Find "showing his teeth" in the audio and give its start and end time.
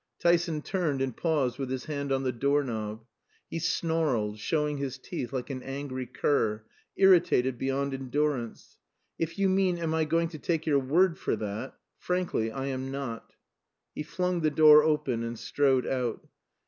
4.39-5.31